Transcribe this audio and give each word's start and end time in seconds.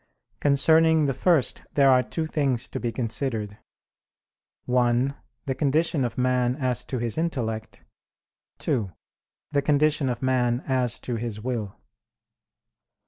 Concerning 0.39 1.05
the 1.05 1.13
first 1.13 1.61
there 1.75 1.91
are 1.91 2.01
two 2.01 2.25
things 2.25 2.67
to 2.67 2.79
be 2.79 2.91
considered: 2.91 3.59
(1) 4.65 5.13
The 5.45 5.53
condition 5.53 6.03
of 6.03 6.17
man 6.17 6.55
as 6.55 6.83
to 6.85 6.97
his 6.97 7.19
intellect; 7.19 7.83
(2) 8.57 8.91
the 9.51 9.61
condition 9.61 10.09
of 10.09 10.23
man 10.23 10.61
as 10.65 10.99
to 11.01 11.17
his 11.17 11.39
will. 11.39 11.77